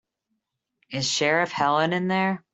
Is 0.89 1.07
Sheriff 1.07 1.51
Helen 1.51 1.93
in 1.93 2.07
there? 2.07 2.43